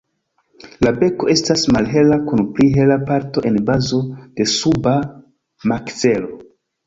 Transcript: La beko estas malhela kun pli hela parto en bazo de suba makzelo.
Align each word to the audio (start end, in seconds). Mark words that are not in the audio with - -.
La 0.85 0.91
beko 1.01 1.27
estas 1.33 1.65
malhela 1.75 2.17
kun 2.31 2.41
pli 2.55 2.67
hela 2.77 2.97
parto 3.11 3.43
en 3.51 3.59
bazo 3.67 4.01
de 4.41 4.49
suba 4.55 4.95
makzelo. 5.73 6.33